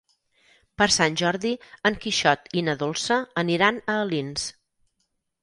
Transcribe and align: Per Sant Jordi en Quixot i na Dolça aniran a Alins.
Per 0.81 0.85
Sant 0.95 1.17
Jordi 1.21 1.51
en 1.89 1.99
Quixot 2.05 2.49
i 2.61 2.65
na 2.71 2.75
Dolça 2.81 3.19
aniran 3.43 3.79
a 3.85 4.01
Alins. 4.09 4.49